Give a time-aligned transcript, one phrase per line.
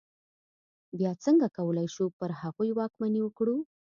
[0.99, 3.57] بیا څنګه کولای شو پر هغوی واکمني وکړو.